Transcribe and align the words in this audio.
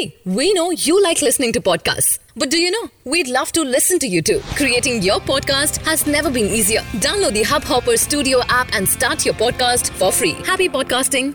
Hey, 0.00 0.16
we 0.26 0.54
know 0.54 0.70
you 0.72 1.02
like 1.02 1.20
listening 1.20 1.52
to 1.54 1.60
podcasts. 1.60 2.18
But 2.34 2.50
do 2.50 2.58
you 2.58 2.70
know? 2.70 2.82
We'd 3.04 3.28
love 3.28 3.50
to 3.52 3.62
listen 3.64 3.98
to 3.98 4.06
you 4.06 4.22
too. 4.22 4.38
Creating 4.54 5.02
your 5.02 5.18
podcast 5.20 5.76
has 5.84 6.06
never 6.06 6.30
been 6.30 6.46
easier. 6.48 6.80
Download 6.98 7.34
the 7.34 7.42
Hubhopper 7.42 7.96
Studio 7.98 8.38
app 8.50 8.68
and 8.72 8.88
start 8.88 9.26
your 9.26 9.34
podcast 9.34 9.90
for 9.92 10.10
free. 10.12 10.34
Happy 10.44 10.68
podcasting. 10.76 11.26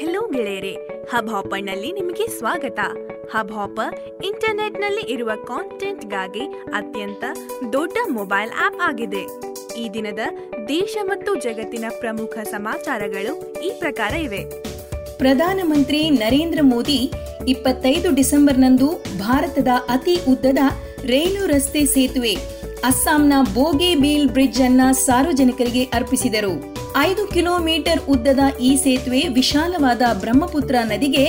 Hello 0.00 0.20
ಗೆಳೆಯರೆ 0.34 0.72
hub 1.10 1.30
ಹಾಪರ್ನಲ್ಲಿ 1.32 1.90
ನಿಮಗೆ 1.98 2.26
ಸ್ವಾಗತ 2.36 2.80
hub 3.32 3.52
hopper 3.56 3.94
ಇಂಟರ್ನೆಟ್ನಲ್ಲಿ 4.28 5.04
ಇರುವ 5.14 5.30
ಕಾಂಟೆಂಟ್ಗಾಗಿ 5.50 6.44
ಅತ್ಯಂತ 6.78 7.24
ದೊಡ್ಡ 7.76 7.96
mobile 8.16 8.52
app 8.66 8.80
ಆಗಿದೆ 8.88 9.22
ಈ 9.82 9.86
ದಿನದ 9.96 10.22
ದೇಶ 10.68 10.96
ಮತ್ತು 11.10 11.32
ಜಗತ್ತಿನ 11.46 11.86
ಪ್ರಮುಖ 12.02 12.34
ಸಮಾಚಾರಗಳು 12.54 13.34
ಈ 13.68 13.72
ಪ್ರಕಾರ 13.82 14.14
ಇವೆ 14.28 14.42
ಪ್ರಧಾನಮಂತ್ರಿ 15.22 15.98
ನರೇಂದ್ರ 16.10 16.60
ಮೋದಿ 16.62 16.96
ಇಪ್ಪತ್ತೈದು 17.48 18.08
ಡಿಸೆಂಬರ್ನಂದು 18.14 18.88
ಭಾರತದ 19.18 19.68
ಅತಿ 19.88 20.14
ಉದ್ದದ 20.32 20.62
ರೈಲು 21.04 21.42
ರಸ್ತೆ 21.46 21.82
ಸೇತುವೆ, 21.86 22.32
ಅಸ್ಸಾಂನ 22.84 23.34
ಬೋಗೆ 23.54 23.90
ಬೀಲ್ 23.94 24.28
ಬ್ರಿಡ್ಜ್ 24.28 24.60
ಅನ್ನ 24.62 24.80
ಸಾರ್ವಜನಿಕರಿಗೆ 25.06 25.82
ಅರ್ಪಿಸಿದರು. 25.98 26.52
ಐದು 27.02 27.26
ಕಿಲೋಮೀಟರ್ 27.26 28.00
ಉದ್ದದ 28.14 28.44
ಈ 28.60 28.70
ಸೇತುವೆ 28.76 29.22
ವಿಶಾಲವಾದ 29.28 30.02
ಬ್ರಹ್ಮಪುತ್ರ 30.20 30.74
ನದಿಗೆ 30.82 31.24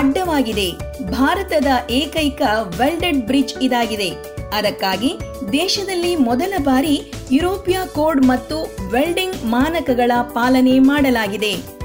ಅಡ್ಡವಾಗಿದೆ. 0.00 0.68
ಭಾರತದ 1.12 1.66
ಏಕೈಕ 1.90 2.42
ವೆಲ್ಡೆಡ್ 2.78 3.22
ಬ್ರಿಡ್ಜ್ 3.30 3.56
ಇದಾಗಿದೆ. 3.62 4.10
ಅದಕ್ಕಾಗಿ 4.58 5.12
ದೇಶದಲ್ಲಿ 5.52 6.16
ಮೊದಲ 6.28 6.52
ಬಾರಿ 6.58 6.96
ಯುರೋಪಿಯ 7.30 7.80
ಕೋಡ್ 7.96 8.22
ಮತ್ತು 8.26 8.58
ವೆಲ್ಡಿಂಗ್ 8.92 9.42
ಮಾನಕಗಳ 9.46 10.12
ಪಾಲನೆ 10.36 10.78
ಮಾಡಲಾಗಿದೆ. 10.92 11.77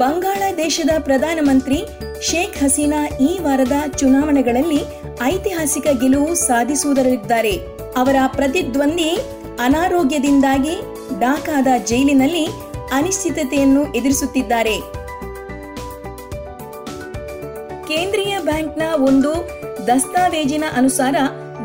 ಬಾಂಗ್ಲಾದೇಶದ 0.00 0.90
ಪ್ರಧಾನಮಂತ್ರಿ 0.98 1.78
ಶೇಖ್ 2.22 2.58
ಹಸೀನಾ 2.58 3.06
ಈ 3.06 3.38
ವಾರದ 3.38 3.72
ಚುನಾವಣೆಗಳಲ್ಲಿ 3.96 4.80
ಐತಿಹಾಸಿಕ 5.22 5.86
ಗೆಲುವು 6.00 6.34
ಸಾಧಿಸುವುದರಲ್ಲಿದ್ದಾರೆ. 6.34 7.52
ಅವರ 7.96 8.16
ಪ್ರತಿದ್ವಂದ್ವಿ 8.26 9.18
ಅನಾರೋಗ್ಯದಿಂದಾಗಿ 9.60 10.74
ಡಾಕಾದ 11.20 11.66
ಜೈಲಿನಲ್ಲಿ 11.86 12.46
ಅನಿಶ್ಚಿತತೆಯನ್ನು 12.92 13.94
ಎದುರಿಸುತ್ತಿದ್ದಾರೆ. 13.94 14.76
ಕೇಂದ್ರೀಯ 17.86 18.38
ಬ್ಯಾಂಕ್ನ 18.38 18.82
ಒಂದು 18.94 19.32
ದಸ್ತಾವೇಜಿನ 19.86 20.64
ಅನುಸಾರ 20.76 21.14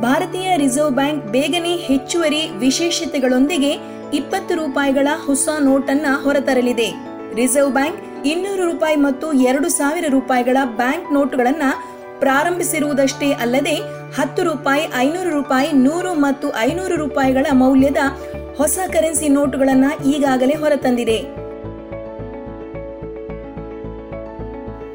ಭಾರತೀಯ 0.02 0.58
ರಿಸರ್ವ್ 0.58 0.92
ಬ್ಯಾಂಕ್ 0.92 1.26
ಬೇಗನೆ 1.26 1.76
ಹೆಚ್ಚುವರಿ 1.76 2.50
ವಿಶೇಷತೆಗಳೊಂದಿಗೆ 2.50 3.72
ಇಪ್ಪತ್ತು 4.14 4.56
ರೂಪಾಯಿಗಳ 4.56 5.08
ಹೊಸ 5.26 5.50
ನೋಟನ್ನ 5.59 6.06
ಹೊರತರಲಿದೆ. 6.24 6.90
ರಿಸರ್ವ್ 7.36 7.72
ಬ್ಯಾಂಕ್ 7.72 8.15
ಇನ್ನೂರು 8.26 8.64
ರೂಪಾಯಿ 8.72 8.95
ಮತ್ತು 8.95 9.34
ಎರಡು 9.34 9.70
ಸಾವಿರ 9.70 10.06
ರೂಪಾಯಿಗಳ 10.09 10.58
ಬ್ಯಾಂಕ್ 10.64 11.14
ನೋಟುಗಳನ್ನ 11.14 11.66
ಪ್ರಾರಂಭಿಸಿರುವುದಷ್ಟೇ 12.20 13.31
ಅಲ್ಲದೆ 13.34 13.76
ಹತ್ತು 14.18 14.42
ರೂಪಾಯಿ, 14.44 14.84
ಐನೂರು 14.95 15.30
ರೂಪಾಯಿ, 15.30 15.70
ನೂರು 15.72 16.14
ಮತ್ತು 16.14 16.48
ಐನೂರು 16.58 16.96
ರೂಪಾಯಿಗಳ 16.96 17.46
ಮೌಲ್ಯದ 17.53 18.02
ಹೊಸ 18.58 18.80
ಕರೆನ್ಸಿ 18.94 19.30
ನೋಟುಗಳನ್ನ 19.30 19.86
ಈಗಾಗಲೇ 20.06 20.53
ಹೊರತಂದಿದೆ. 20.53 21.20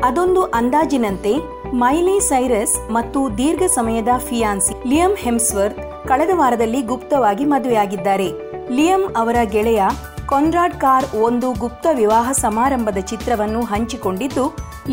ಅದೊಂದು 0.04 0.42
ಅಂದಾಜಿನಂತೆ, 0.42 1.32
ಮೈಲಿ 1.74 2.20
ಸೈರಸ್ 2.20 2.92
ಮತ್ತು 2.92 3.38
ದೀರ್ಘ 3.38 3.62
ಸಮಯದ 3.74 4.08
ಫಿಯಾನ್ಸಿ 4.28 4.88
ಲಿಯಂ 4.88 5.14
ಹೆಮ್ಸ್ವರ್ತ್ 5.14 6.08
ಕಳೆದ 6.08 6.30
ವಾರದಲ್ಲಿ 6.34 6.82
ಗುಪ್ತವಾಗಿ 6.82 7.44
ಮದುವೆಯಾಗಿದ್ದಾರೆ. 7.44 8.28
ಲಿಯಂ 8.70 9.02
ಅವರ 9.16 9.36
ಗೆಳೆಯ 9.44 9.82
ಕೊನ್ರಾಡ್ 10.30 10.74
ಕಾರ್ 10.82 11.06
ಒಂದು 11.26 11.48
ಗುಪ್ತ 11.52 11.86
ವಿವಾಹ 11.98 12.32
ಸಮಾರಂಭದ 12.32 12.98
ಚಿತ್ರವನ್ನು 13.10 13.60
ಹಂಚಿಕೊಂಡಿದ್ದು 13.70 14.44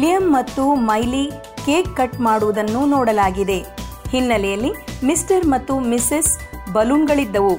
ಲಿಯಂ 0.01 0.25
ಮತ್ತು 0.35 0.63
ಮೈಲಿ 0.87 1.25
ಕೇಕ್ 1.65 1.89
ಕಟ್ 1.97 2.15
ಮಾಡುವುದನ್ನು 2.27 2.81
ನೋಡಲಾಗಿದೆ. 2.85 3.57
ಹಿನ್ನೆಲೆಯಲ್ಲಿ 4.11 4.71
ಮಿಸ್ಟರ್ 5.09 5.45
ಮತ್ತು 5.53 5.73
ಮಿಸೆಸ್ 5.91 6.31
ಬಲೂನ್ಗಳಿದ್ದವು. 6.75 7.55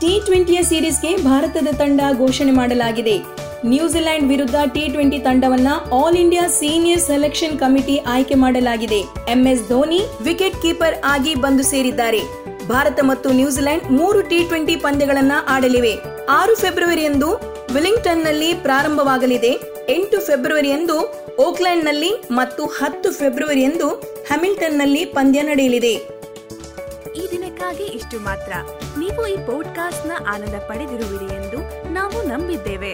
ಟಿ 0.00 0.12
ಟ್ವೆಂಟಿಯ 0.26 0.62
ಸೀರೀಸ್ಗೆ 0.70 1.12
ಭಾರತದ 1.28 1.68
ತಂಡ 1.78 2.00
ಘೋಷಣೆ 2.24 2.54
ಮಾಡಲಾಗಿದೆ. 2.60 3.16
ನ್ಯೂಜಿಲೆಂಡ್ 3.72 4.26
ವಿರುದ್ಧ 4.32 4.56
T 4.74 4.82
twenty 4.94 5.18
ತಂಡವನ್ನ 5.18 5.68
All 6.00 6.18
India 6.22 6.46
senior 6.58 7.04
selection 7.10 7.56
committee 7.62 7.96
ಆಯ್ಕೆ 8.14 8.38
ಮಾಡಲಾಗಿದೆ. 8.44 9.00
ಎಂಎಸ್ 9.34 9.64
ಧೋನಿ 9.68 10.00
ವಿಕೆಟ್ 10.22 10.60
ಕೀಪರ್ 10.64 10.98
ಆಗಿ 11.14 11.34
ಬಂದು 11.46 11.62
ಸೇರಿದ್ದಾರೆ. 11.72 12.22
ಭಾರತ 12.68 13.00
ಮತ್ತು 13.02 13.28
ನ್ಯೂಜಿಲೆಂಡ್ 13.30 13.84
ಮೂರು 13.90 14.22
ಟಿ 14.22 14.44
ಟ್ವೆಂಟಿ 14.44 14.76
ಪಂದ್ಯಗಳನ್ನು 14.76 15.46
ಆಡಲಿವೆ. 15.46 15.98
ಆರು 16.30 16.56
ಫೆಬ್ರವರಿಯಂದು 16.56 17.28
ವಿಲಿಂಗ್ಟನ್ನಲ್ಲಿ 17.74 18.54
ಪ್ರಾರಂಭವಾಗಲಿದೆ. 18.54 19.52
ಎಂಟು 19.88 20.20
ಫೆಬ್ರವರಿಯಂದು 20.20 20.96
ಓಕ್ಲೆಂಡ್ನಲ್ಲಿ 21.36 22.12
ಮತ್ತು 22.30 22.66
ಹತ್ತು 22.66 23.12
ಫೆಬ್ರವರಿಯಂದು 23.12 23.88
ಹ್ಯಾಮಿಲ್ಟನ್ನಲ್ಲಿ 24.26 25.04
ಪಂದ್ಯ 25.04 25.42
ನಡೆಯಲಿದೆ. 25.42 25.92
ಈ 27.16 27.30
ದಿನಕ್ಕಾಗಿ 27.30 27.84
ಇಷ್ಟು 27.84 28.18
ಮಾತ್ರ. 28.18 28.52
ನೀವು 28.98 29.26
ಈ 29.26 29.36
ಪಾಡ್ಕಾಸ್ಟ್ನ 29.36 30.12
ಆನಂದ 30.34 30.54
ಪಡೆದಿರುವಿರಿ 30.54 31.34
ಎಂದು 31.34 31.92
ನಾವು 31.92 32.28
ನಂಬಿದ್ದೇವೆ. 32.28 32.92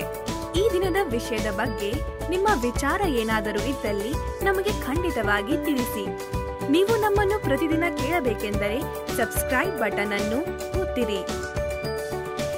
ಈ 0.58 0.68
ದಿನದ 0.72 0.96
ವಿಷಯದ 1.10 1.52
ಬಗ್ಗೆ 1.52 1.92
ನಿಮ್ಮ 2.30 2.48
ವಿಚಾರ 2.62 3.00
ಏನಾದರೂ 3.00 3.68
ಇದ್ದಲ್ಲಿ 3.68 4.44
ನಮಗೆ 4.44 4.72
ಖಂಡಿತವಾಗಿ 4.86 5.64
ತಿಳಿಸಿ. 5.64 6.32
ನೀವು 6.72 6.96
ನಮ್ಮನ್ನು 6.96 7.38
ಪ್ರತಿದಿನ 7.38 7.84
ಕೇಳಬೇಕೆಂದರೆ 8.02 8.80
ಸಬ್ಸ್ಕ್ರೈಬ್ 9.16 9.78
ಬಟನ್ 9.78 10.12
ಅನ್ನು 10.12 10.38
ಒತ್ತಿರಿ. 10.80 11.20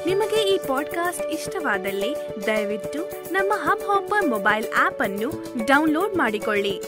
ನಿಮಗೆ 0.06 0.42
ಈ 0.42 0.58
ಪಾಡ್ಕಾಸ್ಟ್ 0.58 1.30
ಇಷ್ಟವಾದಲ್ಲಿ 1.30 2.16
ದಯವಿಟ್ಟು 2.46 3.32
ನಮ್ಮ 3.32 3.52
ಹಬ್ 3.56 3.88
ಹಾಪರ್ 3.88 4.26
ಮೊಬೈಲ್ 4.26 4.66
ಆಪ್ 4.78 5.02
ಅನ್ನು 5.02 5.30
ಡೌನ್ಲೋಡ್ 5.64 6.14
ಮಾಡಿಕೊಳ್ಳಿ. 6.16 6.82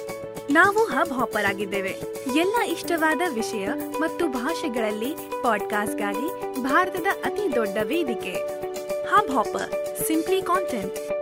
ನಾವು 0.50 0.84
ಹಬ್ 0.84 1.12
ಹಾಪರ್ 1.12 1.46
ಆಗಿದ್ದೇವೆ. 1.46 1.90
ಎಲ್ಲ 2.36 2.56
ಇಷ್ಟವಾದ 2.62 3.20
ವಿಷಯ 3.34 3.68
ಮತ್ತು 4.00 4.28
ಭಾಷೆಗಳಲ್ಲಿ 4.28 5.14
ಪಾಡ್ಕಾಸ್ಟ್ಗಾಗಿ 5.42 6.62
ಭಾರತದ 6.62 7.06
ಅತಿ 7.24 7.54
ದೊಡ್ಡ 7.54 7.76
ವೇದಿಕೆ. 7.82 8.34
Hub 9.08 9.30
hopper 9.30 9.98
simply 10.06 10.42
content 10.42 11.15